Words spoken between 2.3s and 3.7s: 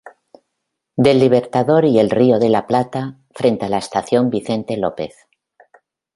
de la Plata, frente a